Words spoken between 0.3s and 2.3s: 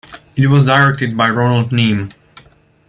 It was directed by Ronald Neame.